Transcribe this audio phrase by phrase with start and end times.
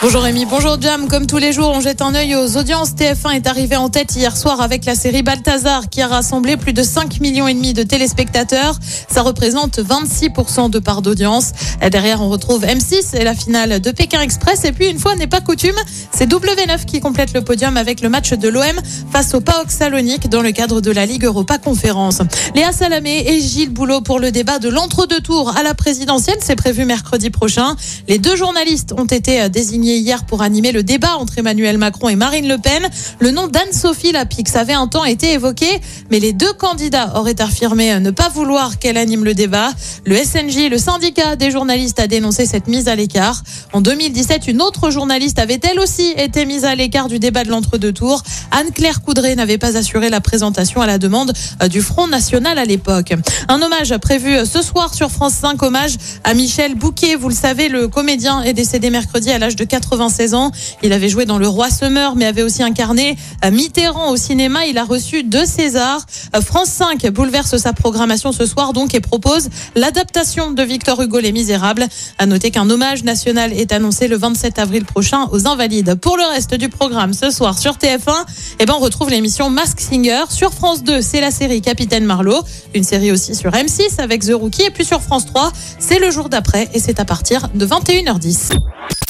[0.00, 1.08] Bonjour Rémi, bonjour Jam.
[1.08, 2.90] Comme tous les jours, on jette un œil aux audiences.
[2.90, 6.72] TF1 est arrivé en tête hier soir avec la série Balthazar qui a rassemblé plus
[6.72, 8.78] de 5 millions et demi de téléspectateurs.
[9.10, 11.50] Ça représente 26% de part d'audience.
[11.90, 14.64] Derrière, on retrouve M6 et la finale de Pékin Express.
[14.64, 15.74] Et puis, une fois n'est pas coutume,
[16.12, 18.80] c'est W9 qui complète le podium avec le match de l'OM
[19.10, 22.22] face au PAOK Salonique dans le cadre de la Ligue Europa Conférence.
[22.54, 26.38] Léa Salamé et Gilles Boulot pour le débat de l'entre-deux tours à la présidentielle.
[26.40, 27.74] C'est prévu mercredi prochain.
[28.06, 32.16] Les deux journalistes ont été désignés hier pour animer le débat entre Emmanuel Macron et
[32.16, 32.86] Marine Le Pen.
[33.20, 35.80] Le nom d'Anne-Sophie Lapix avait un temps été évoqué,
[36.10, 39.70] mais les deux candidats auraient affirmé ne pas vouloir qu'elle anime le débat.
[40.04, 43.42] Le SNJ, le syndicat des journalistes, a dénoncé cette mise à l'écart.
[43.72, 47.50] En 2017, une autre journaliste avait elle aussi été mise à l'écart du débat de
[47.50, 48.22] l'entre-deux tours.
[48.50, 52.64] Anne-Claire Coudray n'avait pas assuré la présentation à la demande euh, du Front National à
[52.64, 53.14] l'époque.
[53.48, 57.14] Un hommage prévu euh, ce soir sur France 5, hommage à Michel Bouquet.
[57.14, 60.50] Vous le savez, le comédien est décédé mercredi à l'âge de 96 ans.
[60.82, 64.66] Il avait joué dans Le Roi Semeur, mais avait aussi incarné euh, Mitterrand au cinéma.
[64.66, 66.04] Il a reçu deux Césars.
[66.34, 71.20] Euh, France 5 bouleverse sa programmation ce soir donc et propose l'adaptation de Victor Hugo
[71.20, 71.86] Les Misérables.
[72.18, 75.94] À noter qu'un hommage national est annoncé le 27 avril prochain aux Invalides.
[75.94, 78.24] Pour le reste du programme ce soir sur TF1,
[78.58, 80.24] eh ben on retrouve l'émission Mask Singer.
[80.28, 82.42] Sur France 2, c'est la série Capitaine Marlowe,
[82.74, 86.10] une série aussi sur M6 avec The Rookie et puis sur France 3, c'est le
[86.10, 88.50] jour d'après et c'est à partir de 21h10.